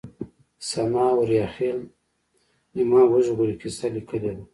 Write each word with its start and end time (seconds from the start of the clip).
سناء 0.69 1.11
اوریاخيل 1.17 1.79
د 2.73 2.75
ما 2.89 3.01
وژغورئ 3.13 3.55
کيسه 3.61 3.87
ليکلې 3.95 4.31
ده 4.37 4.43